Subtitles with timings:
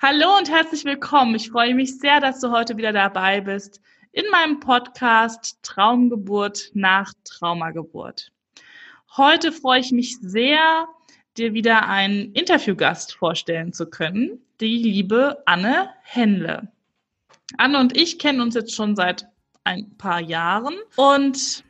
[0.00, 1.34] Hallo und herzlich willkommen.
[1.34, 3.80] Ich freue mich sehr, dass du heute wieder dabei bist
[4.12, 8.30] in meinem Podcast Traumgeburt nach Traumageburt.
[9.16, 10.86] Heute freue ich mich sehr,
[11.36, 16.70] dir wieder einen Interviewgast vorstellen zu können, die liebe Anne Henle.
[17.56, 19.26] Anne und ich kennen uns jetzt schon seit
[19.64, 21.64] ein paar Jahren und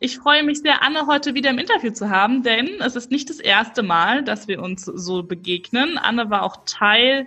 [0.00, 3.28] ich freue mich sehr, Anne heute wieder im Interview zu haben, denn es ist nicht
[3.28, 5.98] das erste Mal, dass wir uns so begegnen.
[5.98, 7.26] Anne war auch Teil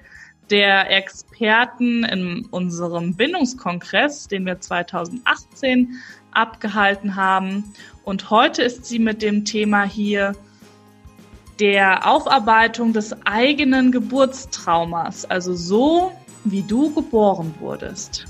[0.50, 6.00] der Experten in unserem Bindungskongress, den wir 2018
[6.32, 7.74] abgehalten haben.
[8.04, 10.36] Und heute ist sie mit dem Thema hier
[11.60, 16.12] der Aufarbeitung des eigenen Geburtstraumas, also so,
[16.44, 18.26] wie du geboren wurdest.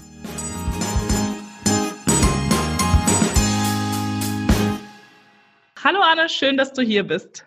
[5.83, 7.45] Hallo Anne, schön, dass du hier bist.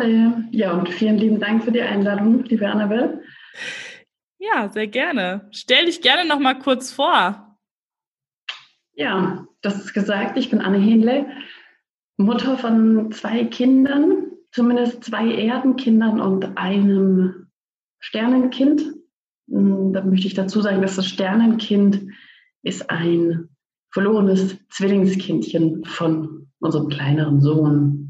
[0.00, 0.44] Alle.
[0.50, 3.22] Ja, und vielen lieben Dank für die Einladung, liebe Annabelle.
[4.38, 5.48] Ja, sehr gerne.
[5.52, 7.56] Stell dich gerne noch mal kurz vor.
[8.92, 10.36] Ja, das ist gesagt.
[10.36, 11.26] Ich bin Anne Hähnle,
[12.18, 17.48] Mutter von zwei Kindern, zumindest zwei Erdenkindern und einem
[17.98, 18.82] Sternenkind.
[19.48, 22.12] Hm, da möchte ich dazu sagen, dass das Sternenkind
[22.62, 23.48] ist ein
[23.92, 28.05] verlorenes Zwillingskindchen von unserem kleineren Sohn.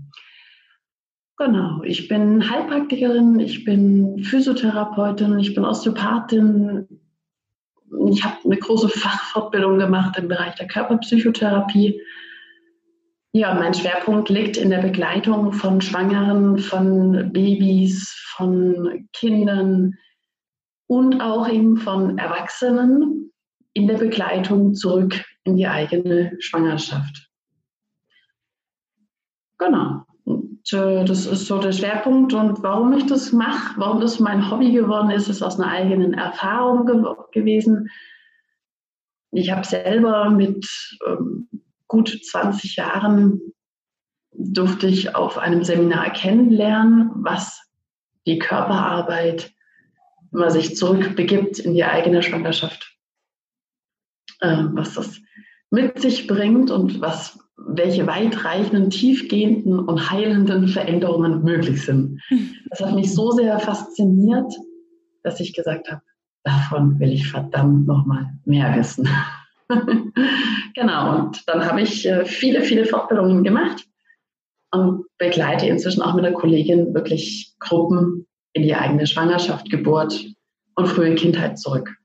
[1.39, 6.89] Genau, ich bin Heilpraktikerin, ich bin Physiotherapeutin, ich bin Osteopathin.
[8.09, 12.01] Ich habe eine große Fachfortbildung gemacht im Bereich der Körperpsychotherapie.
[13.33, 19.93] Ja, mein Schwerpunkt liegt in der Begleitung von Schwangeren, von Babys, von Kindern
[20.87, 23.31] und auch eben von Erwachsenen
[23.75, 27.31] in der Begleitung zurück in die eigene Schwangerschaft.
[29.59, 30.06] Genau.
[30.27, 32.35] Äh, das ist so der Schwerpunkt.
[32.35, 36.15] Und warum ich das mache, warum das mein Hobby geworden ist, ist aus einer eigenen
[36.15, 37.89] Erfahrung ge gewesen.
[39.33, 40.67] Ich habe selber mit
[41.07, 41.49] ähm,
[41.89, 43.41] gut 20 Jahren
[44.39, 47.63] durfte ich auf einem Seminar kennenlernen, was
[48.27, 49.53] die Körperarbeit,
[50.31, 52.97] wenn man sich zurückbegibt in die eigene Schwangerschaft,
[54.41, 55.21] äh, was das
[55.71, 62.21] mit sich bringt und was welche weitreichenden, tiefgehenden und heilenden Veränderungen möglich sind.
[62.29, 62.51] Hm.
[62.71, 64.53] Das hat mich so sehr fasziniert,
[65.23, 66.03] dass ich gesagt habe,
[66.45, 69.09] davon will ich verdammt nochmal mehr wissen.
[70.75, 73.85] genau, und dann habe ich äh, viele, viele Fortbildungen gemacht
[74.71, 80.27] und begleite inzwischen auch mit einer Kollegin wirklich Gruppen in die eigene Schwangerschaft, Geburt
[80.77, 81.97] und frühe Kindheit zurück.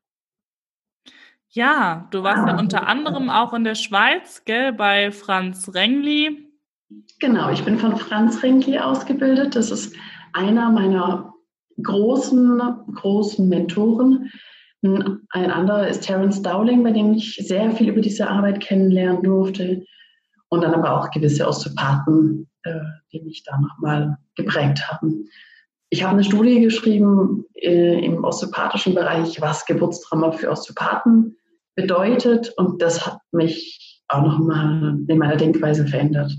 [1.53, 6.47] Ja, du warst ja unter anderem auch in der Schweiz, gell, bei Franz Rengli.
[7.19, 9.57] Genau, ich bin von Franz Rengli ausgebildet.
[9.57, 9.93] Das ist
[10.31, 11.33] einer meiner
[11.83, 12.61] großen,
[12.95, 14.31] großen Mentoren.
[14.81, 19.83] Ein anderer ist Terence Dowling, bei dem ich sehr viel über diese Arbeit kennenlernen durfte.
[20.47, 22.79] Und dann aber auch gewisse Osteopathen, äh,
[23.11, 25.27] die mich da nochmal geprägt haben.
[25.89, 31.35] Ich habe eine Studie geschrieben äh, im osteopathischen Bereich, was Geburtstrauma für Osteopathen
[31.75, 36.33] bedeutet und das hat mich auch nochmal in meiner Denkweise verändert.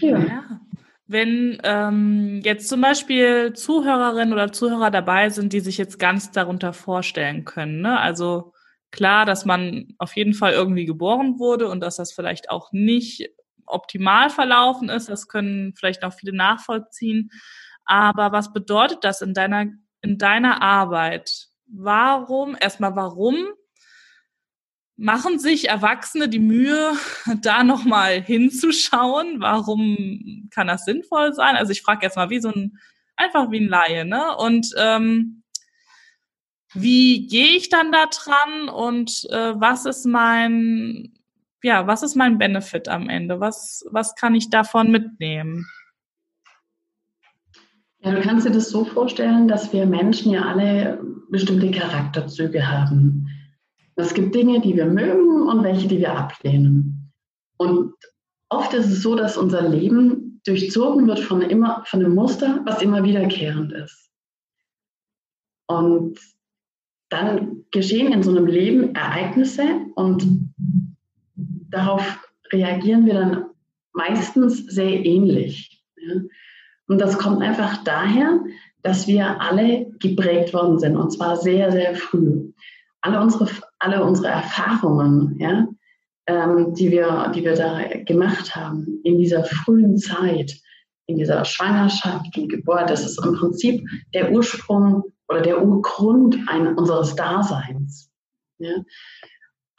[0.00, 0.18] Ja.
[0.18, 0.60] ja.
[1.08, 6.72] Wenn ähm, jetzt zum Beispiel Zuhörerinnen oder Zuhörer dabei sind, die sich jetzt ganz darunter
[6.72, 7.98] vorstellen können, ne?
[8.00, 8.52] also
[8.90, 13.28] klar, dass man auf jeden Fall irgendwie geboren wurde und dass das vielleicht auch nicht
[13.66, 17.30] optimal verlaufen ist, das können vielleicht auch viele nachvollziehen.
[17.84, 19.66] Aber was bedeutet das in deiner,
[20.02, 21.48] in deiner Arbeit?
[21.66, 23.36] Warum, erstmal warum
[24.96, 26.94] machen sich Erwachsene die Mühe,
[27.42, 29.40] da nochmal hinzuschauen?
[29.40, 31.56] Warum kann das sinnvoll sein?
[31.56, 32.78] Also ich frage jetzt mal wie so ein,
[33.16, 34.36] einfach wie ein Laie, ne?
[34.36, 35.42] Und ähm,
[36.74, 41.14] wie gehe ich dann da dran und äh, was ist mein,
[41.62, 43.40] ja, was ist mein Benefit am Ende?
[43.40, 45.66] Was, was kann ich davon mitnehmen?
[48.00, 51.00] Ja, du kannst dir das so vorstellen, dass wir Menschen ja alle
[51.30, 53.28] bestimmte Charakterzüge haben.
[53.96, 57.12] Es gibt Dinge, die wir mögen und welche, die wir ablehnen.
[57.56, 57.94] Und
[58.50, 62.82] oft ist es so, dass unser Leben durchzogen wird von, immer, von einem Muster, was
[62.82, 64.10] immer wiederkehrend ist.
[65.66, 66.20] Und
[67.08, 69.62] dann geschehen in so einem Leben Ereignisse
[69.94, 70.52] und
[71.70, 72.18] darauf
[72.52, 73.44] reagieren wir dann
[73.92, 75.84] meistens sehr ähnlich.
[75.96, 76.20] Ja?
[76.88, 78.40] Und das kommt einfach daher,
[78.82, 82.52] dass wir alle geprägt worden sind und zwar sehr, sehr früh.
[83.00, 83.48] Alle unsere,
[83.78, 85.66] alle unsere Erfahrungen, ja,
[86.26, 90.56] ähm, die, wir, die wir da gemacht haben in dieser frühen Zeit,
[91.06, 96.76] in dieser Schwangerschaft und Geburt, das ist im Prinzip der Ursprung oder der Urgrund ein,
[96.76, 98.10] unseres Daseins.
[98.58, 98.74] Ja?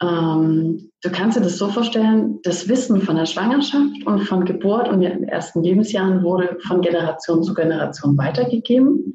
[0.00, 4.88] Ähm, du kannst dir das so vorstellen, das Wissen von der Schwangerschaft und von Geburt
[4.88, 9.14] und den ersten Lebensjahren wurde von Generation zu Generation weitergegeben.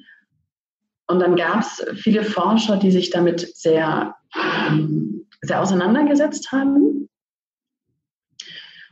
[1.07, 4.15] Und dann gab es viele Forscher, die sich damit sehr,
[4.69, 7.09] ähm, sehr auseinandergesetzt haben.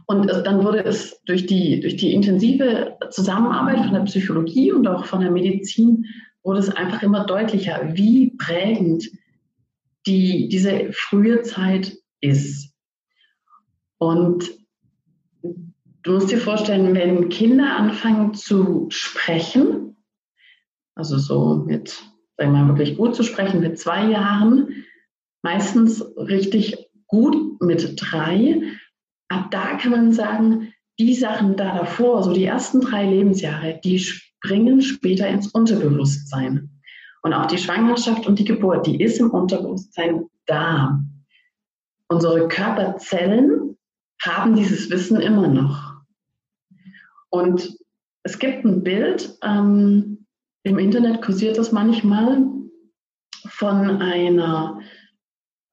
[0.05, 5.05] Und dann wurde es durch die, durch die intensive Zusammenarbeit von der Psychologie und auch
[5.05, 6.05] von der Medizin,
[6.43, 9.09] wurde es einfach immer deutlicher, wie prägend
[10.07, 12.73] die, diese frühe Zeit ist.
[13.97, 14.49] Und
[15.41, 19.95] du musst dir vorstellen, wenn Kinder anfangen zu sprechen,
[20.95, 21.89] also so mit,
[22.37, 24.85] sagen wir mal, wirklich gut zu sprechen mit zwei Jahren,
[25.43, 28.61] meistens richtig gut mit drei,
[29.29, 33.99] ab da kann man sagen, die Sachen da davor, so die ersten drei Lebensjahre, die
[33.99, 36.70] springen später ins Unterbewusstsein.
[37.21, 40.99] Und auch die Schwangerschaft und die Geburt, die ist im Unterbewusstsein da.
[42.07, 43.77] Unsere Körperzellen
[44.21, 46.01] haben dieses Wissen immer noch.
[47.29, 47.77] Und
[48.23, 50.25] es gibt ein Bild, ähm,
[50.63, 52.45] im Internet kursiert das manchmal,
[53.47, 54.79] von einer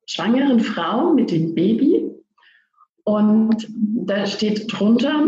[0.07, 2.11] schwangeren Frau mit dem Baby.
[3.05, 3.67] Und
[4.07, 5.25] da steht drunter,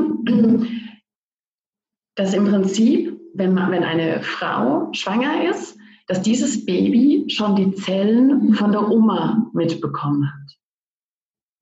[2.14, 5.79] dass im Prinzip, wenn, man, wenn eine Frau schwanger ist,
[6.10, 10.58] dass dieses Baby schon die Zellen von der Oma mitbekommen hat.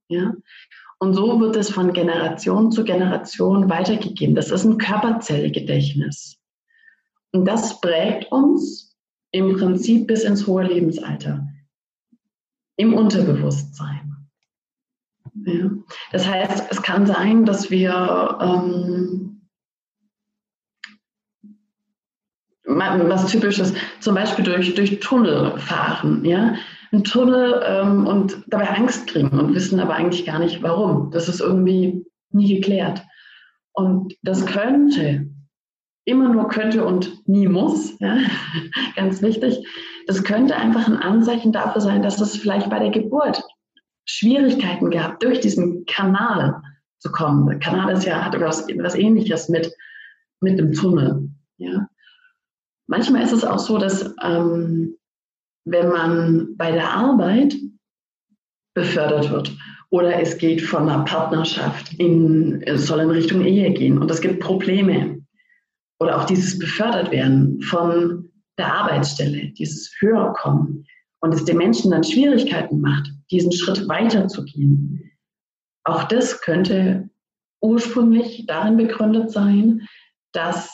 [0.08, 0.32] Ja?
[0.98, 4.34] Und so wird es von Generation zu Generation weitergegeben.
[4.34, 6.38] Das ist ein Körperzellgedächtnis.
[7.32, 8.96] Und das prägt uns
[9.32, 11.46] im Prinzip bis ins hohe Lebensalter.
[12.76, 14.16] Im Unterbewusstsein.
[15.44, 15.68] Ja.
[16.10, 19.27] Das heißt, es kann sein, dass wir ähm,
[22.68, 26.54] was typisches, zum Beispiel durch, durch Tunnel fahren, ja,
[26.92, 31.10] ein Tunnel ähm, und dabei Angst kriegen und wissen aber eigentlich gar nicht warum.
[31.10, 33.02] Das ist irgendwie nie geklärt.
[33.72, 35.26] Und das könnte,
[36.04, 38.18] immer nur könnte und nie muss, ja,
[38.96, 39.66] ganz wichtig,
[40.06, 43.42] das könnte einfach ein Anzeichen dafür sein, dass es vielleicht bei der Geburt
[44.06, 46.62] Schwierigkeiten gab, durch diesen Kanal
[46.98, 47.46] zu kommen.
[47.46, 49.70] Der Kanal ist ja, hat etwas, etwas ähnliches mit,
[50.40, 51.28] mit dem Tunnel.
[51.58, 51.86] Ja.
[52.88, 54.96] Manchmal ist es auch so, dass ähm,
[55.64, 57.54] wenn man bei der Arbeit
[58.74, 59.56] befördert wird
[59.90, 64.20] oder es geht von einer Partnerschaft in, es soll in Richtung Ehe gehen und es
[64.20, 65.20] gibt Probleme
[66.00, 70.86] oder auch dieses befördert werden von der Arbeitsstelle, dieses Höherkommen
[71.20, 75.10] und es den Menschen dann Schwierigkeiten macht, diesen Schritt weiterzugehen.
[75.84, 77.10] Auch das könnte
[77.60, 79.86] ursprünglich darin begründet sein,
[80.32, 80.70] dass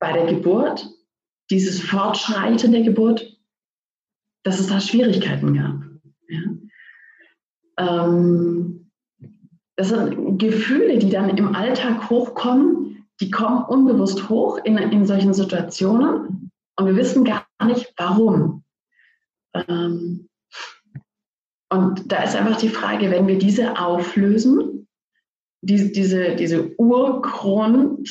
[0.00, 0.88] bei der Geburt,
[1.50, 3.38] dieses Fortschreiten der Geburt,
[4.42, 5.82] dass es da Schwierigkeiten gab.
[6.28, 6.44] Ja.
[7.78, 8.90] Ähm,
[9.76, 15.34] das sind Gefühle, die dann im Alltag hochkommen, die kommen unbewusst hoch in, in solchen
[15.34, 18.64] Situationen und wir wissen gar nicht, warum.
[19.54, 20.28] Ähm,
[21.70, 24.88] und da ist einfach die Frage, wenn wir diese auflösen,
[25.62, 28.08] die, diese, diese Urgrund,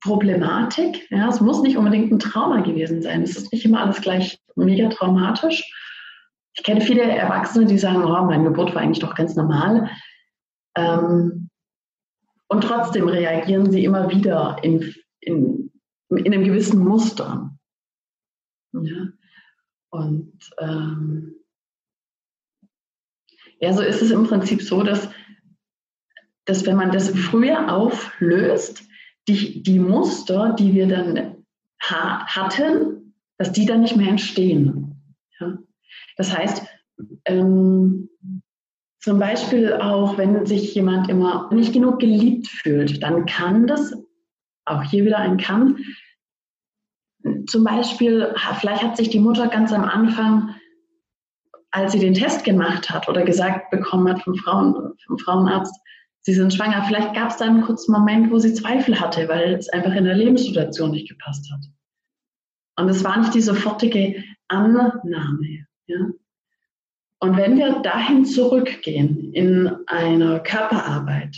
[0.00, 1.10] Problematik.
[1.10, 3.22] Ja, es muss nicht unbedingt ein Trauma gewesen sein.
[3.22, 5.64] Es ist nicht immer alles gleich mega traumatisch.
[6.54, 9.90] Ich kenne viele Erwachsene, die sagen, oh, meine Geburt war eigentlich doch ganz normal.
[10.76, 11.50] Ähm,
[12.48, 15.70] und trotzdem reagieren sie immer wieder in, in,
[16.10, 17.50] in einem gewissen Muster.
[18.72, 19.08] Ja?
[19.90, 21.34] Und ähm,
[23.60, 25.08] ja, so ist es im Prinzip so, dass,
[26.44, 28.87] dass wenn man das früher auflöst,
[29.28, 31.44] die, die Muster, die wir dann
[31.80, 34.96] ha hatten, dass die dann nicht mehr entstehen.
[35.38, 35.58] Ja?
[36.16, 36.66] Das heißt,
[37.26, 38.08] ähm,
[39.00, 43.94] zum Beispiel auch, wenn sich jemand immer nicht genug geliebt fühlt, dann kann das,
[44.64, 45.78] auch hier wieder ein Kann,
[47.46, 50.54] zum Beispiel, vielleicht hat sich die Mutter ganz am Anfang,
[51.70, 55.74] als sie den Test gemacht hat oder gesagt bekommen hat vom, Frauen, vom Frauenarzt,
[56.28, 56.84] Sie sind schwanger.
[56.84, 60.04] Vielleicht gab es da einen kurzen Moment, wo sie Zweifel hatte, weil es einfach in
[60.04, 61.64] der Lebenssituation nicht gepasst hat.
[62.78, 65.64] Und es war nicht die sofortige Annahme.
[65.86, 65.96] Ja?
[67.20, 71.34] Und wenn wir dahin zurückgehen in einer Körperarbeit,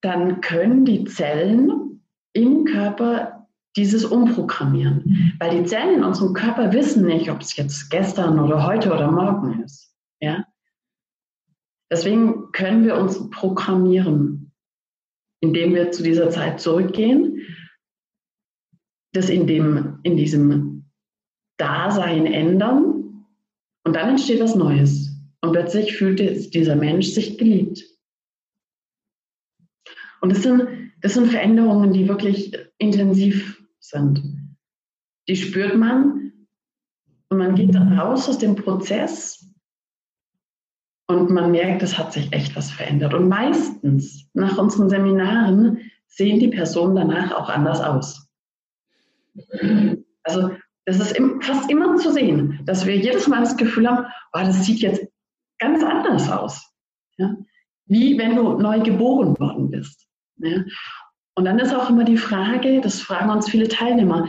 [0.00, 2.02] dann können die Zellen
[2.32, 5.36] im Körper dieses umprogrammieren.
[5.38, 9.10] Weil die Zellen in unserem Körper wissen nicht, ob es jetzt gestern oder heute oder
[9.10, 9.94] morgen ist.
[10.20, 10.46] Ja?
[11.92, 14.42] Deswegen können wir uns programmieren.
[15.42, 17.42] indem wir zu dieser Zeit zurückgehen,
[19.12, 20.84] das in, dem, in diesem
[21.58, 23.26] Dasein ändern
[23.84, 25.10] und dann entsteht was Neues.
[25.40, 27.84] Und plötzlich fühlt dieser Mensch sich geliebt.
[30.20, 34.22] Und das sind, das sind Veränderungen, die wirklich intensiv sind.
[35.28, 36.32] Die spürt man
[37.28, 39.51] und man geht raus aus dem Prozess
[41.12, 43.14] und man merkt, es hat sich echt was verändert.
[43.14, 48.28] Und meistens nach unseren Seminaren sehen die Personen danach auch anders aus.
[50.24, 50.50] Also
[50.84, 54.64] das ist fast immer zu sehen, dass wir jedes Mal das Gefühl haben, oh, das
[54.64, 55.06] sieht jetzt
[55.58, 56.72] ganz anders aus.
[57.18, 57.36] Ja?
[57.86, 60.06] Wie wenn du neu geboren worden bist.
[60.38, 60.64] Ja?
[61.34, 64.28] Und dann ist auch immer die Frage, das fragen uns viele Teilnehmer,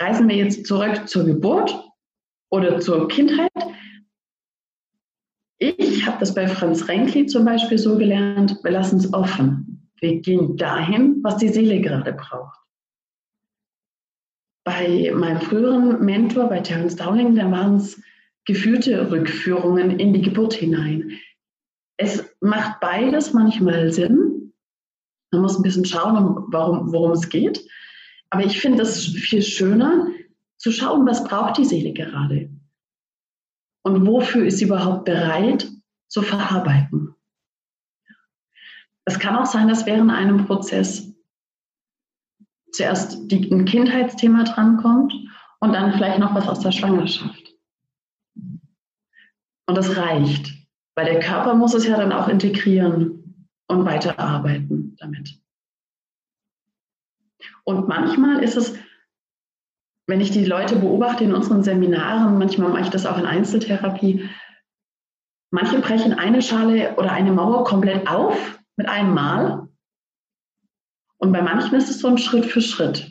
[0.00, 1.78] reisen wir jetzt zurück zur Geburt
[2.50, 3.50] oder zur Kindheit?
[5.58, 9.90] Ich habe das bei Franz Renkli zum Beispiel so gelernt, wir lassen es offen.
[10.00, 12.58] Wir gehen dahin, was die Seele gerade braucht.
[14.64, 18.00] Bei meinem früheren Mentor, bei Terence Dowling, da waren es
[18.44, 21.12] geführte Rückführungen in die Geburt hinein.
[21.96, 24.52] Es macht beides manchmal Sinn.
[25.32, 27.66] Man muss ein bisschen schauen, worum es geht.
[28.30, 30.08] Aber ich finde es viel schöner,
[30.58, 32.50] zu schauen, was braucht die Seele gerade?
[33.86, 35.70] Und wofür ist sie überhaupt bereit
[36.08, 37.14] zu verarbeiten?
[39.04, 41.14] Es kann auch sein, dass während einem Prozess
[42.72, 45.14] zuerst die, ein Kindheitsthema drankommt
[45.60, 47.54] und dann vielleicht noch was aus der Schwangerschaft.
[48.34, 50.52] Und das reicht,
[50.96, 55.40] weil der Körper muss es ja dann auch integrieren und weiterarbeiten damit.
[57.62, 58.76] Und manchmal ist es,
[60.06, 64.28] wenn ich die Leute beobachte in unseren Seminaren, manchmal mache ich das auch in Einzeltherapie,
[65.50, 69.68] manche brechen eine Schale oder eine Mauer komplett auf mit einem Mal.
[71.18, 73.10] Und bei manchen ist es so ein Schritt für Schritt.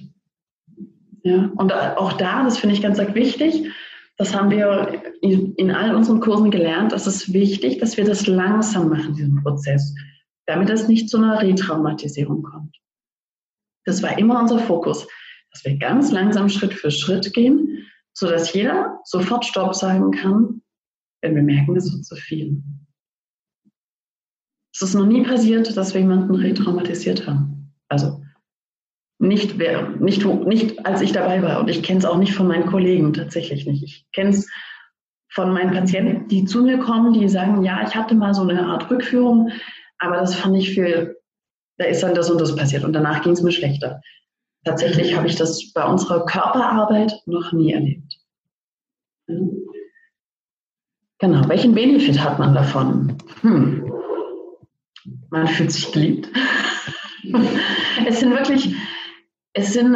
[1.23, 3.71] Ja, und auch da, das finde ich ganz wichtig,
[4.17, 6.93] das haben wir in all unseren Kursen gelernt.
[6.93, 9.93] Es ist wichtig, dass wir das langsam machen, diesen Prozess,
[10.45, 12.77] damit es nicht zu einer Retraumatisierung kommt.
[13.83, 15.07] Das war immer unser Fokus,
[15.55, 20.61] dass wir ganz langsam Schritt für Schritt gehen, sodass jeder sofort Stopp sagen kann,
[21.21, 22.61] wenn wir merken, es wird zu viel.
[24.73, 27.73] Es ist noch nie passiert, dass wir jemanden retraumatisiert haben.
[27.87, 28.21] Also
[29.17, 31.61] nicht, wer, nicht, nicht als ich dabei war.
[31.61, 33.83] Und ich kenne es auch nicht von meinen Kollegen, tatsächlich nicht.
[33.83, 34.49] Ich kenne es
[35.29, 38.65] von meinen Patienten, die zu mir kommen, die sagen, ja, ich hatte mal so eine
[38.65, 39.51] Art Rückführung,
[39.99, 41.15] aber das fand ich für,
[41.77, 44.01] da ist dann das und das passiert und danach ging es mir schlechter.
[44.65, 48.19] Tatsächlich habe ich das bei unserer Körperarbeit noch nie erlebt.
[51.19, 53.15] Genau, welchen Benefit hat man davon?
[53.41, 53.91] Hm.
[55.29, 56.29] Man fühlt sich geliebt.
[58.07, 58.75] es sind wirklich,
[59.53, 59.93] es sind,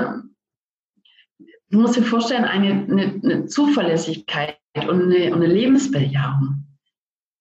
[1.70, 6.64] du musst dir vorstellen, eine, eine, eine Zuverlässigkeit und eine, eine Lebensbejahung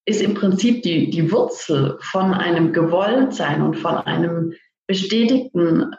[0.06, 4.54] ist im Prinzip die, die Wurzel von einem Gewolltsein und von einem
[4.86, 5.94] bestätigten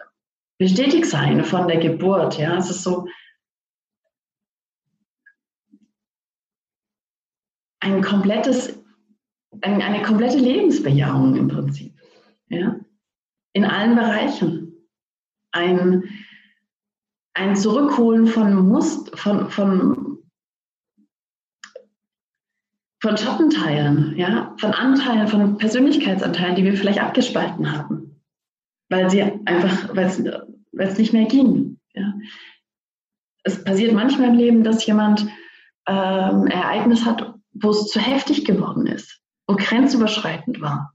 [0.59, 2.37] Bestätigtsein von der Geburt.
[2.37, 3.07] Ja, es ist so
[7.79, 8.77] ein komplettes,
[9.61, 11.97] eine, eine komplette Lebensbejahung im Prinzip.
[12.49, 12.79] Ja,
[13.53, 14.85] in allen Bereichen
[15.51, 16.03] ein,
[17.33, 20.19] ein Zurückholen von Must, von, von,
[23.01, 28.08] von Schattenteilen, ja, von Anteilen, von Persönlichkeitsanteilen, die wir vielleicht abgespalten haben,
[28.89, 31.79] weil sie einfach, weil es, nicht mehr ging.
[31.93, 32.13] Ja.
[33.43, 35.27] Es passiert manchmal im Leben, dass jemand
[35.87, 40.93] ähm, Ereignis hat, wo es zu heftig geworden ist, wo grenzüberschreitend war.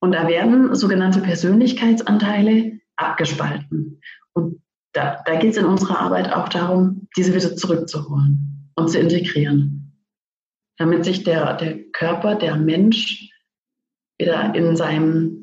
[0.00, 4.00] Und da werden sogenannte Persönlichkeitsanteile abgespalten.
[4.32, 4.62] Und
[4.92, 9.96] da, da geht es in unserer Arbeit auch darum, diese wieder zurückzuholen und zu integrieren,
[10.76, 13.30] damit sich der, der Körper, der Mensch
[14.18, 15.37] wieder in seinem,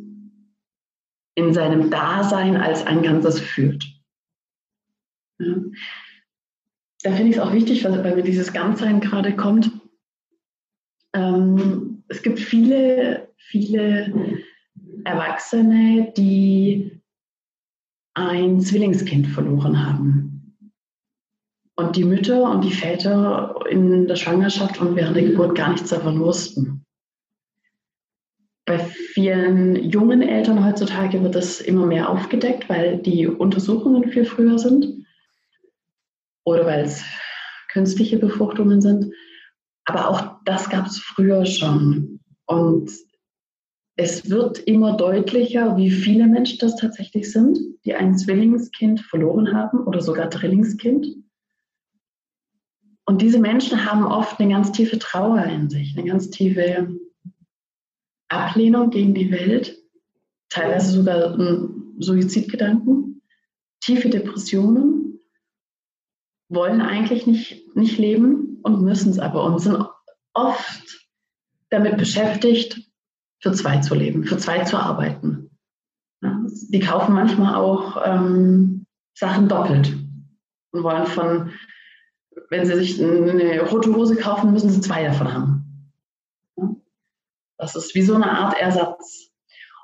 [1.36, 3.86] in seinem Dasein als ein Ganzes fühlt.
[5.39, 5.56] Ja.
[7.04, 9.70] Da finde ich es auch wichtig, weil, weil mir dieses Ganzsein gerade kommt.
[11.13, 14.42] Ähm, es gibt viele, viele
[15.04, 17.01] Erwachsene, die
[18.15, 20.58] ein Zwillingskind verloren haben.
[21.75, 25.89] Und die Mütter und die Väter in der Schwangerschaft und während der Geburt gar nichts
[25.89, 26.85] davon wussten.
[28.66, 34.58] Bei vielen jungen Eltern heutzutage wird das immer mehr aufgedeckt, weil die Untersuchungen viel früher
[34.58, 35.06] sind
[36.46, 37.04] oder weil es
[37.72, 39.14] künstliche Befruchtungen sind.
[39.86, 42.20] Aber auch das gab es früher schon.
[42.48, 42.92] Und
[43.98, 49.82] es wird immer deutlicher, wie viele Menschen das tatsächlich sind, die ein Zwillingskind verloren haben
[49.86, 51.08] oder sogar Drillingskind.
[53.06, 56.90] Und diese Menschen haben oft eine ganz tiefe Trauer in sich, eine ganz tiefe
[58.36, 59.77] Ablehnung gegen die Welt,
[60.50, 61.38] teilweise sogar
[62.00, 63.22] Suizidgedanken,
[63.82, 65.20] tiefe Depressionen,
[66.50, 69.84] wollen eigentlich nicht, nicht leben und müssen es aber und sind
[70.34, 71.08] oft
[71.70, 72.80] damit beschäftigt,
[73.42, 75.51] für zwei zu leben, für zwei zu arbeiten.
[76.70, 79.96] Die kaufen manchmal auch ähm, Sachen doppelt
[80.72, 81.51] und wollen von,
[82.50, 85.55] wenn sie sich eine rote Hose kaufen, müssen sie zwei davon haben.
[87.58, 89.32] Das ist wie so eine Art Ersatz.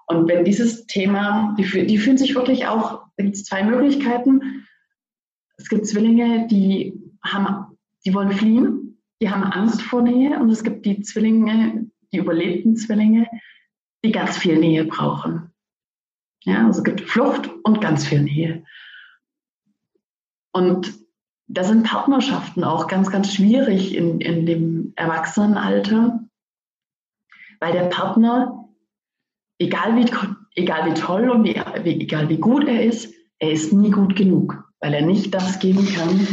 [0.07, 4.67] Und wenn dieses Thema, die, die fühlen sich wirklich auch, da gibt es zwei Möglichkeiten.
[5.57, 10.63] Es gibt Zwillinge, die haben, die wollen fliehen, die haben Angst vor Nähe und es
[10.63, 13.27] gibt die Zwillinge, die überlebten Zwillinge,
[14.03, 15.51] die ganz viel Nähe brauchen.
[16.43, 18.65] Ja, also es gibt Flucht und ganz viel Nähe.
[20.51, 20.93] Und
[21.47, 26.20] da sind Partnerschaften auch ganz, ganz schwierig in, in dem Erwachsenenalter,
[27.61, 28.67] weil der Partner,
[29.59, 30.11] egal wie,
[30.55, 31.55] egal wie toll und wie,
[32.01, 35.85] egal wie gut er ist, er ist nie gut genug, weil er nicht das geben
[35.85, 36.27] kann,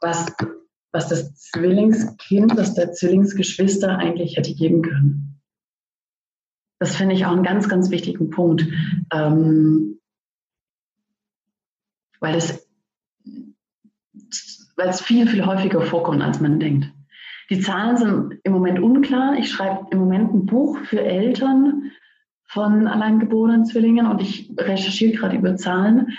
[0.00, 0.26] was,
[0.92, 5.40] was das Zwillingskind, was der Zwillingsgeschwister eigentlich hätte geben können.
[6.80, 8.66] Das finde ich auch einen ganz, ganz wichtigen Punkt,
[9.12, 10.00] ähm,
[12.20, 12.66] weil es,
[14.76, 16.92] weil es viel, viel häufiger vorkommt, als man denkt.
[17.50, 19.36] Die Zahlen sind im Moment unklar.
[19.36, 21.90] Ich schreibe im Moment ein Buch für Eltern
[22.44, 26.16] von alleingeborenen Zwillingen und ich recherchiere gerade über Zahlen.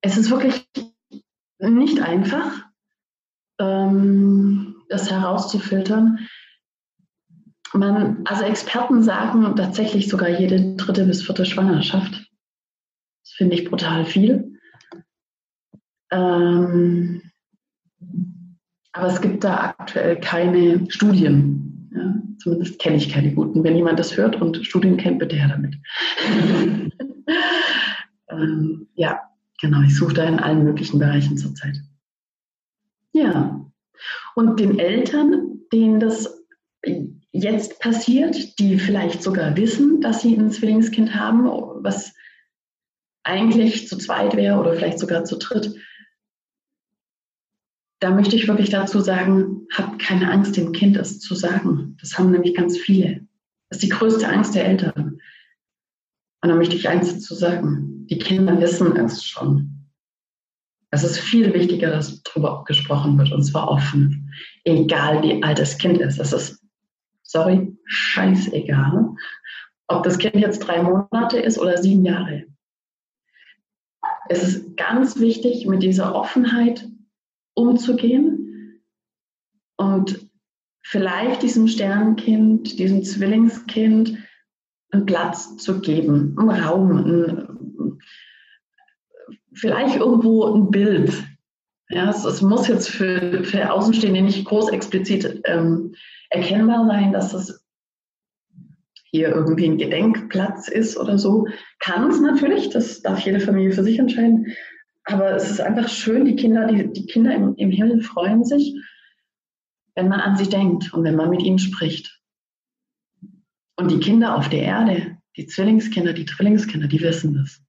[0.00, 0.68] Es ist wirklich
[1.60, 2.64] nicht einfach,
[3.60, 6.28] ähm, das herauszufiltern.
[7.72, 12.30] Man, also Experten sagen tatsächlich sogar jede dritte bis vierte Schwangerschaft.
[13.22, 14.58] Das finde ich brutal viel.
[16.10, 17.22] Ähm,
[18.98, 21.88] aber es gibt da aktuell keine Studien.
[21.94, 23.62] Ja, zumindest kenne ich keine guten.
[23.62, 25.76] Wenn jemand das hört und Studien kennt, bitte her damit.
[28.30, 29.20] ähm, ja,
[29.60, 29.82] genau.
[29.82, 31.80] Ich suche da in allen möglichen Bereichen zurzeit.
[33.12, 33.64] Ja.
[34.34, 36.44] Und den Eltern, denen das
[37.30, 41.44] jetzt passiert, die vielleicht sogar wissen, dass sie ein Zwillingskind haben,
[41.84, 42.14] was
[43.22, 45.72] eigentlich zu zweit wäre oder vielleicht sogar zu dritt,
[48.00, 51.96] da möchte ich wirklich dazu sagen, habt keine Angst, dem Kind es zu sagen.
[52.00, 53.26] Das haben nämlich ganz viele.
[53.68, 55.20] Das ist die größte Angst der Eltern.
[56.40, 58.06] Und da möchte ich eins dazu sagen.
[58.06, 59.88] Die Kinder wissen es schon.
[60.90, 64.32] Es ist viel wichtiger, dass darüber gesprochen wird, und zwar offen.
[64.64, 66.18] Egal wie alt das Kind ist.
[66.18, 66.62] Es ist
[67.24, 69.14] sorry, scheißegal,
[69.88, 72.44] ob das Kind jetzt drei Monate ist oder sieben Jahre.
[74.30, 76.88] Es ist ganz wichtig, mit dieser Offenheit
[77.58, 78.80] umzugehen
[79.76, 80.30] und
[80.82, 84.16] vielleicht diesem Sternkind, diesem Zwillingskind
[84.90, 87.98] einen Platz zu geben, einen Raum, ein,
[89.52, 91.12] vielleicht irgendwo ein Bild.
[91.90, 95.94] Ja, es, es muss jetzt für, für Außenstehende nicht groß explizit ähm,
[96.30, 97.64] erkennbar sein, dass das
[99.10, 101.46] hier irgendwie ein Gedenkplatz ist oder so.
[101.80, 104.54] Kann es natürlich, das darf jede Familie für sich entscheiden.
[105.10, 108.78] Aber es ist einfach schön, die Kinder, die, die Kinder im, im Himmel freuen sich,
[109.94, 112.20] wenn man an sie denkt und wenn man mit ihnen spricht.
[113.76, 117.62] Und die Kinder auf der Erde, die Zwillingskinder, die Drilingskinder, die wissen das.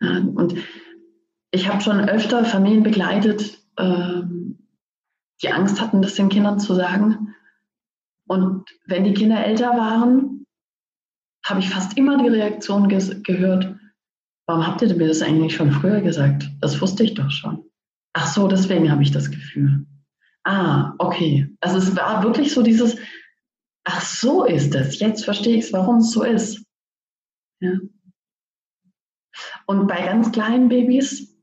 [0.00, 0.54] Ja, und
[1.50, 4.68] ich habe schon öfter Familien begleitet, ähm,
[5.42, 7.34] die Angst hatten, das den Kindern zu sagen.
[8.26, 10.46] Und wenn die Kinder älter waren,
[11.42, 13.73] habe ich fast immer die Reaktion gehört,
[14.46, 16.50] warum habt ihr mir das eigentlich schon früher gesagt?
[16.60, 17.64] Das wusste ich doch schon.
[18.12, 19.86] Ach so, deswegen habe ich das Gefühl.
[20.44, 21.48] Ah, okay.
[21.60, 22.96] Also es war wirklich so dieses,
[23.84, 25.00] ach so ist es.
[25.00, 26.64] Jetzt verstehe ich es, warum es so ist.
[27.60, 27.72] Ja.
[29.66, 31.34] Und bei ganz kleinen Babys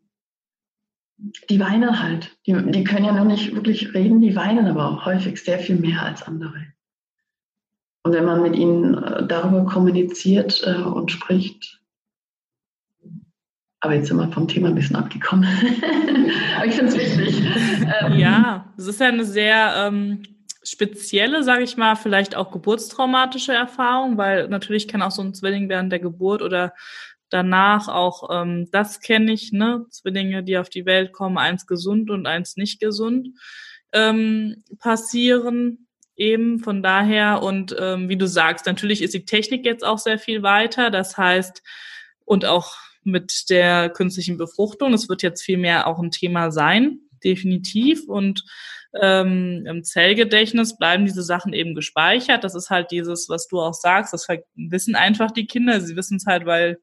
[1.50, 2.36] die weinen halt.
[2.48, 5.76] Die, die können ja noch nicht wirklich reden, die weinen aber auch häufig sehr viel
[5.76, 6.66] mehr als andere.
[8.04, 11.81] Und wenn man mit ihnen äh, darüber kommuniziert äh, und spricht,
[13.82, 15.44] aber jetzt sind wir vom Thema ein bisschen abgekommen.
[16.56, 17.44] aber ich finde es wichtig.
[18.02, 20.22] Ähm, ja, es ist ja eine sehr ähm,
[20.63, 25.67] spezielle, sage ich mal, vielleicht auch geburtstraumatische Erfahrung, weil natürlich kann auch so ein Zwilling
[25.67, 26.74] während der Geburt oder
[27.32, 32.12] danach auch, ähm, das kenne ich, ne, Zwillinge, die auf die Welt kommen, eins gesund
[32.12, 33.30] und eins nicht gesund,
[33.94, 35.88] ähm, passieren.
[36.15, 40.20] eben von daher und ähm, wie du sagst, natürlich ist die Technik jetzt auch sehr
[40.20, 40.91] viel weiter.
[40.91, 41.63] Das heißt,
[42.26, 47.00] und auch mit der künstlichen Befruchtung, es wird jetzt viel mehr auch ein Thema sein,
[47.24, 48.08] definitiv.
[48.08, 48.44] Und
[49.00, 52.44] ähm, im Zellgedächtnis bleiben diese Sachen eben gespeichert.
[52.44, 55.80] Das ist halt dieses, was du auch sagst, das wissen einfach die Kinder.
[55.82, 56.78] Sie wissen es halt, weil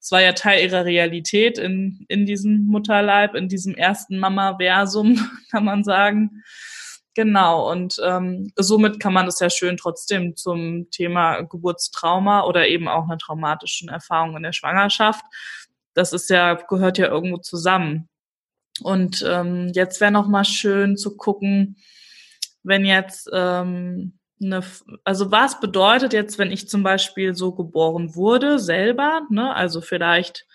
[0.00, 5.64] es war ja Teil ihrer Realität in, in diesem Mutterleib, in diesem ersten Mama-Versum, kann
[5.64, 6.42] man sagen.
[7.14, 12.88] Genau, und ähm, somit kann man das ja schön trotzdem zum Thema Geburtstrauma oder eben
[12.88, 15.24] auch einer traumatischen Erfahrung in der Schwangerschaft.
[15.94, 18.08] Das ist ja, gehört ja irgendwo zusammen.
[18.82, 21.76] Und ähm, jetzt wäre noch mal schön zu gucken,
[22.62, 24.62] wenn jetzt ähm, eine,
[25.04, 30.46] also was bedeutet jetzt, wenn ich zum Beispiel so geboren wurde, selber, ne, also vielleicht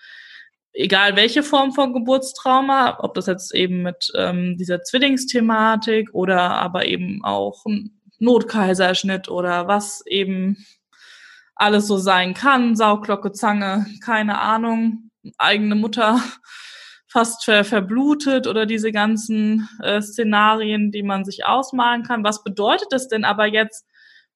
[0.76, 6.86] egal welche Form von Geburtstrauma, ob das jetzt eben mit ähm, dieser Zwillingsthematik oder aber
[6.86, 10.64] eben auch ein Notkaiserschnitt oder was eben
[11.54, 15.05] alles so sein kann, Sauglocke, Zange, keine Ahnung,
[15.38, 16.20] eigene Mutter
[17.08, 22.24] fast ver verblutet oder diese ganzen äh, Szenarien, die man sich ausmalen kann.
[22.24, 23.86] Was bedeutet das denn aber jetzt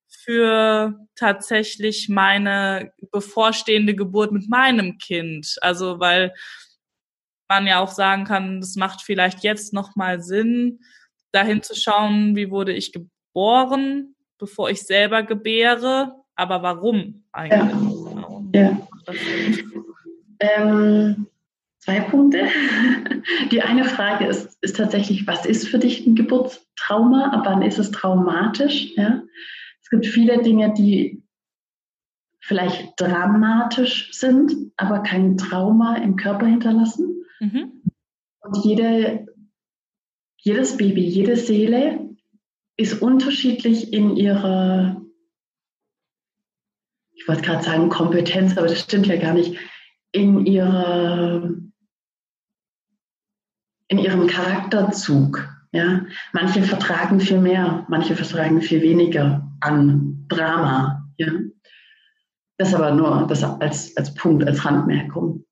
[0.08, 5.56] für tatsächlich meine bevorstehende Geburt mit meinem Kind.
[5.60, 6.34] Also weil
[7.48, 10.80] man ja auch sagen kann, das macht vielleicht jetzt noch mal Sinn,
[11.32, 18.52] dahin zu schauen, wie wurde ich geboren, bevor ich selber gebäre, aber warum eigentlich?
[18.52, 18.62] Ja.
[18.62, 18.88] ja.
[20.40, 21.26] Ähm,
[21.78, 22.48] zwei Punkte.
[23.50, 27.30] Die eine Frage ist, ist tatsächlich, was ist für dich ein Geburtstrauma?
[27.30, 28.94] Ab wann ist es traumatisch?
[28.96, 29.22] Ja?
[29.82, 31.22] Es gibt viele Dinge, die
[32.40, 37.24] vielleicht dramatisch sind, aber kein Trauma im Körper hinterlassen.
[37.38, 37.82] Mhm.
[38.40, 39.26] Und jede,
[40.38, 42.10] jedes Baby, jede Seele
[42.76, 45.02] ist unterschiedlich in ihrer,
[47.12, 49.58] ich wollte gerade sagen Kompetenz, aber das stimmt ja gar nicht,
[50.12, 51.50] in ihrer,
[53.88, 55.48] in ihrem Charakterzug.
[55.72, 61.08] Ja, manche vertragen viel mehr, manche vertragen viel weniger an Drama.
[61.16, 61.28] Ja,
[62.58, 65.44] das aber nur das als, als Punkt, als Randmerkung.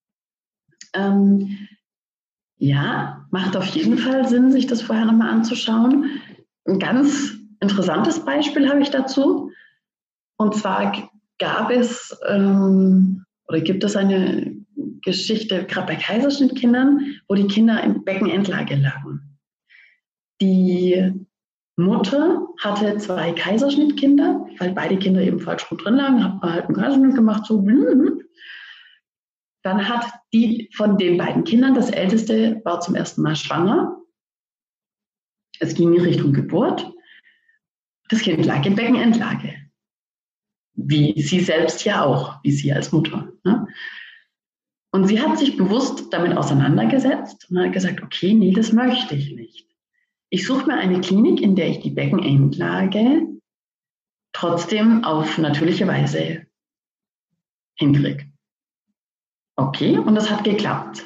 [0.92, 1.68] Ähm,
[2.56, 6.20] ja, macht auf jeden Fall Sinn, sich das vorher nochmal anzuschauen.
[6.66, 9.52] Ein ganz interessantes Beispiel habe ich dazu.
[10.36, 10.92] Und zwar
[11.38, 14.54] gab es ähm, oder gibt es eine
[15.02, 19.38] Geschichte, gerade bei Kaiserschnittkindern, wo die Kinder in Beckenendlage lagen.
[20.40, 21.12] Die
[21.76, 26.64] Mutter hatte zwei Kaiserschnittkinder, weil beide Kinder eben falsch rum drin lagen, hat man halt
[26.66, 27.66] einen Kaiserschnitt gemacht, so.
[29.62, 33.96] Dann hat die von den beiden Kindern, das älteste war zum ersten Mal schwanger.
[35.60, 36.90] Es ging in Richtung Geburt.
[38.08, 39.54] Das Kind lag in Beckenendlage.
[40.80, 43.32] Wie sie selbst ja auch, wie sie als Mutter.
[43.42, 43.66] Ne?
[44.92, 49.34] Und sie hat sich bewusst damit auseinandergesetzt und hat gesagt, okay, nee, das möchte ich
[49.34, 49.66] nicht.
[50.30, 53.26] Ich suche mir eine Klinik, in der ich die Beckenendlage
[54.32, 56.46] trotzdem auf natürliche Weise
[57.74, 58.26] hinkriege.
[59.56, 61.04] Okay, und das hat geklappt.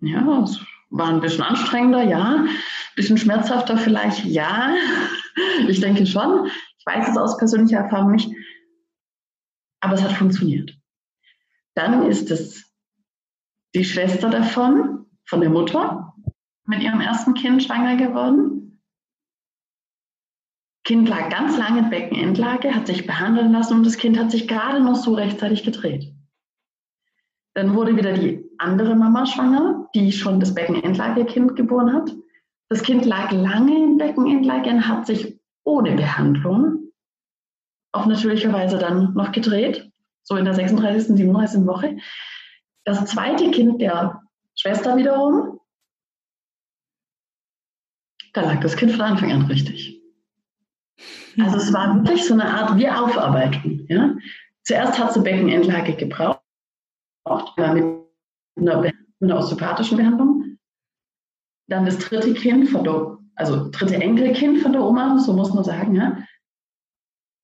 [0.00, 2.40] Ja, es war ein bisschen anstrengender, ja.
[2.40, 2.48] Ein
[2.96, 4.74] bisschen schmerzhafter vielleicht, ja.
[5.68, 6.46] Ich denke schon.
[6.78, 8.30] Ich weiß es aus persönlicher Erfahrung nicht.
[9.80, 10.76] Aber es hat funktioniert.
[11.74, 12.72] Dann ist es
[13.74, 16.14] die Schwester davon, von der Mutter,
[16.64, 18.80] mit ihrem ersten Kind schwanger geworden.
[20.84, 24.46] Kind lag ganz lange in Beckenendlage, hat sich behandeln lassen und das Kind hat sich
[24.46, 26.14] gerade noch so rechtzeitig gedreht.
[27.54, 32.14] Dann wurde wieder die andere Mama schwanger, die schon das Beckenendlagekind geboren hat.
[32.68, 36.85] Das Kind lag lange in Beckenendlage und hat sich ohne Behandlung
[37.96, 39.90] auf natürliche Weise dann noch gedreht,
[40.22, 41.66] so in der 36., 37.
[41.66, 41.96] Woche.
[42.84, 44.22] Das zweite Kind der
[44.54, 45.56] Schwester wiederum
[48.36, 49.98] da lag das Kind von Anfang an richtig.
[51.38, 53.86] Also es war wirklich so eine Art Wiederaufarbeitung.
[53.88, 54.14] Ja?
[54.62, 56.40] Zuerst hat sie Beckenendlage gebraucht,
[57.56, 57.64] mit
[58.56, 60.58] einer, mit einer osteopathischen Behandlung.
[61.68, 65.64] Dann das dritte Kind von der, also dritte Enkelkind von der Oma, so muss man
[65.64, 66.18] sagen, ja?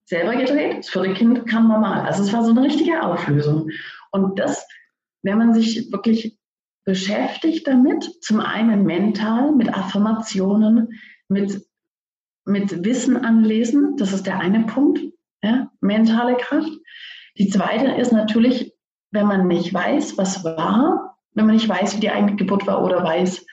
[0.05, 0.79] Selber gedreht.
[0.79, 2.01] Das vierte Kind kam normal.
[2.01, 3.69] Also es war so eine richtige Auflösung.
[4.11, 4.67] Und das,
[5.23, 6.37] wenn man sich wirklich
[6.85, 11.65] beschäftigt damit, zum einen mental mit Affirmationen, mit,
[12.45, 14.99] mit Wissen anlesen, das ist der eine Punkt,
[15.41, 16.71] ja, mentale Kraft.
[17.37, 18.73] Die zweite ist natürlich,
[19.11, 22.83] wenn man nicht weiß, was war, wenn man nicht weiß, wie die eigene Geburt war
[22.83, 23.45] oder weiß,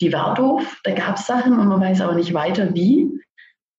[0.00, 3.08] die war doof, da gab es Sachen und man weiß aber nicht weiter wie,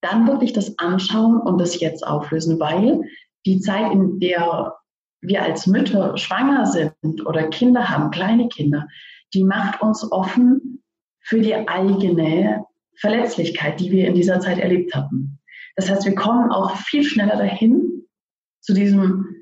[0.01, 3.01] dann wirklich das anschauen und das jetzt auflösen, weil
[3.45, 4.75] die Zeit, in der
[5.21, 8.87] wir als Mütter schwanger sind oder Kinder haben, kleine Kinder,
[9.33, 10.83] die macht uns offen
[11.21, 12.65] für die eigene
[12.97, 15.39] Verletzlichkeit, die wir in dieser Zeit erlebt hatten.
[15.75, 18.05] Das heißt, wir kommen auch viel schneller dahin
[18.61, 19.35] zu diesem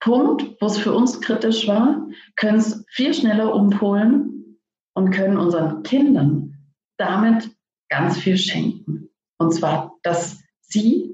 [0.00, 2.06] Punkt, wo es für uns kritisch war,
[2.36, 4.58] können es viel schneller umpolen
[4.94, 7.50] und können unseren Kindern damit
[7.88, 9.08] ganz viel schenken.
[9.42, 11.12] Und zwar, dass sie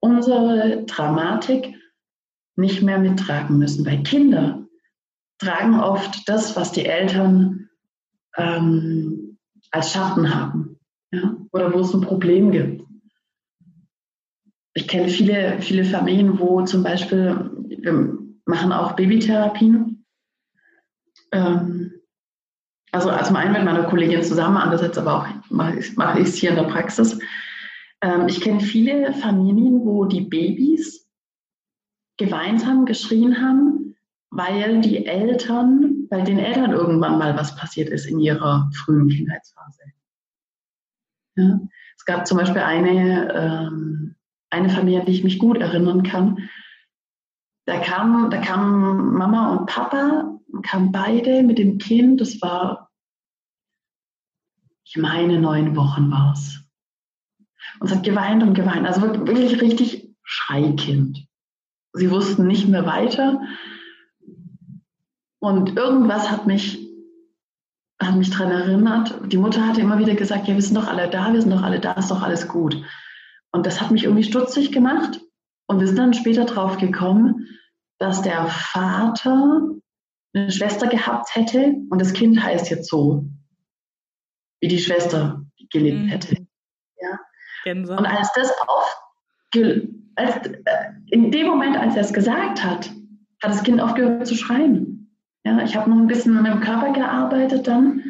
[0.00, 1.74] unsere Dramatik
[2.56, 3.86] nicht mehr mittragen müssen.
[3.86, 4.66] Weil Kinder
[5.38, 7.68] tragen oft das, was die Eltern
[8.36, 9.38] ähm,
[9.70, 10.78] als Schatten haben
[11.12, 11.36] ja?
[11.52, 12.82] oder wo es ein Problem gibt.
[14.74, 20.04] Ich kenne viele, viele Familien, wo zum Beispiel, wir machen auch Babytherapien.
[21.32, 21.92] Ähm,
[22.90, 25.78] also zum einen mit meiner Kollegin zusammen, andererseits aber auch mache
[26.20, 27.18] ich es hier in der Praxis.
[28.02, 31.08] Ähm, ich kenne viele Familien, wo die Babys
[32.18, 33.96] geweint haben, geschrien haben,
[34.30, 39.82] weil die Eltern, weil den Eltern irgendwann mal was passiert ist in ihrer frühen Kindheitsphase.
[41.36, 41.60] Ja?
[41.96, 44.16] Es gab zum Beispiel eine, ähm,
[44.50, 46.48] eine Familie, an die ich mich gut erinnern kann.
[47.64, 52.20] Da kam, da kamen Mama und Papa, kamen beide mit dem Kind.
[52.20, 52.90] Das war,
[54.84, 56.61] ich meine, neun Wochen war es.
[57.80, 58.86] Und es hat geweint und geweint.
[58.86, 61.26] Also wirklich richtig Schreikind.
[61.92, 63.40] Sie wussten nicht mehr weiter.
[65.40, 66.88] Und irgendwas hat mich,
[68.00, 69.32] hat mich daran erinnert.
[69.32, 71.62] Die Mutter hatte immer wieder gesagt, ja, wir sind doch alle da, wir sind doch
[71.62, 72.82] alle da, ist doch alles gut.
[73.50, 75.20] Und das hat mich irgendwie stutzig gemacht.
[75.66, 77.48] Und wir sind dann später drauf gekommen,
[77.98, 79.68] dass der Vater
[80.34, 83.26] eine Schwester gehabt hätte und das Kind heißt jetzt so,
[84.60, 86.08] wie die Schwester gelebt mhm.
[86.08, 86.46] hätte.
[87.62, 87.96] Gänse.
[87.96, 92.90] Und als das aufge als, äh, in dem Moment, als er es gesagt hat,
[93.42, 95.10] hat das Kind aufgehört zu schreien.
[95.44, 98.04] Ja, ich habe noch ein bisschen mit dem Körper gearbeitet dann,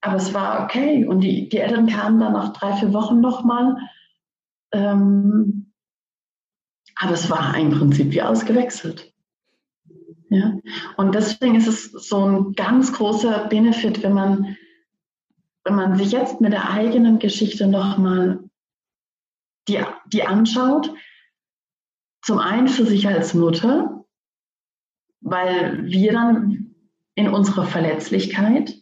[0.00, 1.04] aber es war okay.
[1.06, 3.76] Und die, die Eltern kamen dann nach drei, vier Wochen nochmal.
[4.72, 5.72] Ähm,
[6.96, 9.12] aber es war im Prinzip wie ausgewechselt.
[10.30, 10.58] Ja?
[10.96, 14.56] Und deswegen ist es so ein ganz großer Benefit, wenn man
[15.64, 18.38] wenn man sich jetzt mit der eigenen Geschichte nochmal
[19.66, 20.92] die, die anschaut,
[22.22, 24.04] zum einen für sich als Mutter,
[25.20, 26.74] weil wir dann
[27.14, 28.78] in unserer Verletzlichkeit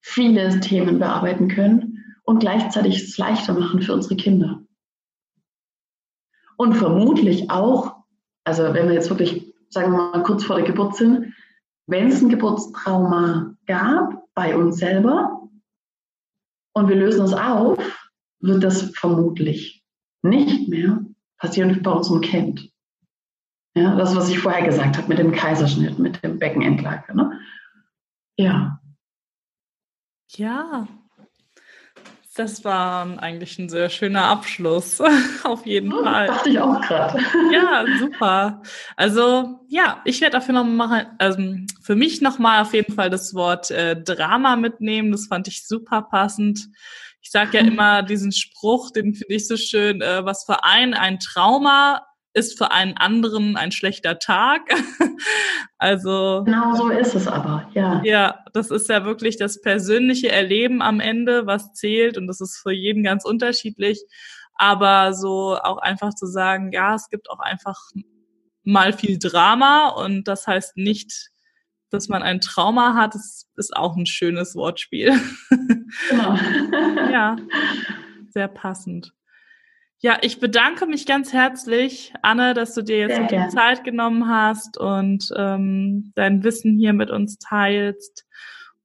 [0.00, 4.62] viele Themen bearbeiten können und gleichzeitig es leichter machen für unsere Kinder.
[6.56, 7.96] Und vermutlich auch,
[8.44, 11.34] also wenn wir jetzt wirklich, sagen wir mal, kurz vor der Geburt sind,
[11.86, 15.35] wenn es ein Geburtstrauma gab bei uns selber,
[16.76, 17.78] und wir lösen es auf,
[18.40, 19.82] wird das vermutlich
[20.22, 21.02] nicht mehr
[21.38, 22.70] passieren bei unserem Kind.
[23.74, 27.16] Ja, das, was ich vorher gesagt habe mit dem Kaiserschnitt, mit dem Beckenendlage.
[27.16, 27.40] Ne?
[28.36, 28.78] Ja.
[30.32, 30.86] Ja,
[32.36, 35.00] das war eigentlich ein sehr schöner Abschluss,
[35.44, 36.26] auf jeden oh, Fall.
[36.26, 37.18] Dachte ich auch gerade.
[37.52, 38.62] ja, super.
[38.94, 41.42] Also ja, ich werde dafür noch mal, also
[41.82, 45.12] für mich noch mal auf jeden Fall das Wort äh, Drama mitnehmen.
[45.12, 46.68] Das fand ich super passend.
[47.22, 50.94] Ich sage ja immer diesen Spruch, den finde ich so schön, äh, was für einen
[50.94, 54.60] ein Trauma ist für einen anderen ein schlechter Tag.
[55.78, 56.42] also.
[56.44, 58.02] Genau so ist es aber, ja.
[58.04, 62.58] Ja, das ist ja wirklich das persönliche Erleben am Ende, was zählt und das ist
[62.58, 64.04] für jeden ganz unterschiedlich.
[64.54, 67.78] Aber so auch einfach zu sagen, ja, es gibt auch einfach
[68.64, 71.30] mal viel Drama und das heißt nicht,
[71.90, 75.12] dass man ein Trauma hat, das ist auch ein schönes Wortspiel.
[76.10, 76.34] Genau.
[77.10, 77.36] ja,
[78.30, 79.14] sehr passend.
[80.06, 84.78] Ja, ich bedanke mich ganz herzlich, Anne, dass du dir jetzt die Zeit genommen hast
[84.78, 88.24] und ähm, dein Wissen hier mit uns teilst.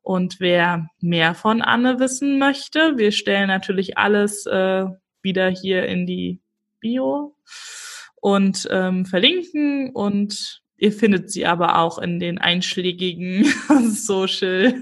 [0.01, 4.85] Und wer mehr von Anne wissen möchte, wir stellen natürlich alles äh,
[5.21, 6.39] wieder hier in die
[6.79, 7.35] Bio
[8.15, 13.45] und ähm, verlinken und ihr findet sie aber auch in den einschlägigen
[13.91, 14.73] Social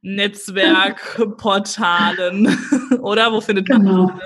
[0.00, 2.56] Netzwerk Portalen
[3.00, 4.20] oder wo findet man genau.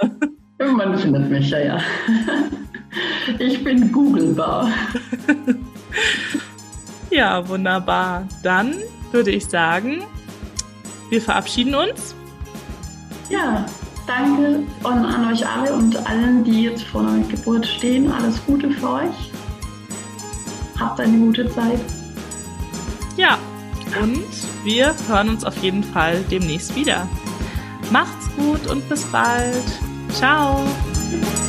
[0.75, 1.79] Man findet mich, ja, ja.
[3.39, 4.71] Ich bin googlebar.
[7.11, 8.27] Ja, wunderbar.
[8.43, 8.75] Dann
[9.13, 10.03] würde ich sagen,
[11.11, 12.15] wir verabschieden uns.
[13.29, 13.67] Ja,
[14.07, 18.11] danke an, an euch alle und allen, die jetzt vor der Geburt stehen.
[18.11, 19.33] Alles Gute für euch.
[20.79, 21.81] Habt eine gute Zeit.
[23.17, 23.39] Ja,
[24.01, 24.25] und
[24.65, 27.09] wir hören uns auf jeden Fall demnächst wieder.
[27.91, 29.65] Macht's gut und bis bald.
[30.13, 31.46] Ciao.